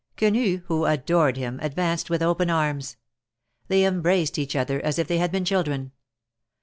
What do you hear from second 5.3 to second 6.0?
been children.